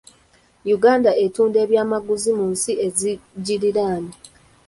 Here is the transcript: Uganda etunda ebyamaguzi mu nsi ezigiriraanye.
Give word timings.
Uganda 0.75 1.11
etunda 1.25 1.57
ebyamaguzi 1.65 2.31
mu 2.37 2.45
nsi 2.53 2.71
ezigiriraanye. 2.85 4.13